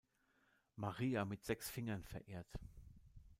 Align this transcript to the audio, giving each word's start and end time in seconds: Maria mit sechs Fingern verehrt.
Maria 0.77 1.25
mit 1.25 1.45
sechs 1.45 1.69
Fingern 1.69 2.03
verehrt. 2.03 2.49